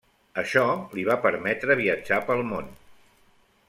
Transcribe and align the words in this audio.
Això 0.43 0.63
li 0.99 1.05
va 1.11 1.19
permetre 1.27 1.77
viatjar 1.83 2.21
pel 2.31 2.45
món. 2.53 2.77